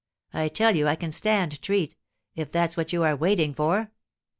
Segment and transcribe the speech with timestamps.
[0.33, 1.95] I tell you I can stand treat,
[2.35, 3.91] if that's what you are waiting for."